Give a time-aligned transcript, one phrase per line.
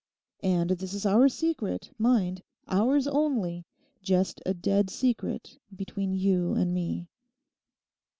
[0.41, 3.67] And this is our secret, mind; ours only;
[4.01, 7.07] just a dead secret between you and me.